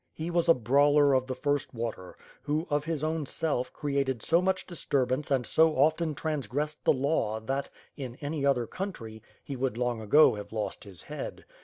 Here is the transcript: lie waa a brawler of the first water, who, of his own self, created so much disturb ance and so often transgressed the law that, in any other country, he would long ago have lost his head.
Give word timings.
lie 0.17 0.31
waa 0.31 0.41
a 0.49 0.53
brawler 0.55 1.13
of 1.13 1.27
the 1.27 1.35
first 1.35 1.75
water, 1.75 2.17
who, 2.41 2.65
of 2.71 2.85
his 2.85 3.03
own 3.03 3.23
self, 3.23 3.71
created 3.71 4.23
so 4.23 4.41
much 4.41 4.65
disturb 4.65 5.11
ance 5.11 5.29
and 5.29 5.45
so 5.45 5.75
often 5.77 6.15
transgressed 6.15 6.83
the 6.83 6.91
law 6.91 7.39
that, 7.39 7.69
in 7.95 8.15
any 8.15 8.43
other 8.43 8.65
country, 8.65 9.21
he 9.43 9.55
would 9.55 9.77
long 9.77 10.01
ago 10.01 10.33
have 10.33 10.51
lost 10.51 10.85
his 10.85 11.03
head. 11.03 11.45